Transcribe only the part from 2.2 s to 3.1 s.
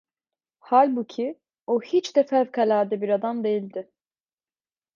fevkalade bir